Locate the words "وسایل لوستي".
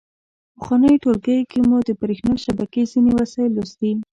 3.19-3.91